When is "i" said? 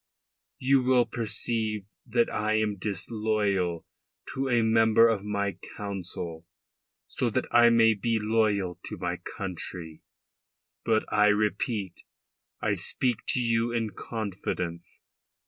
2.27-2.53, 7.51-7.69, 11.13-11.27, 12.59-12.73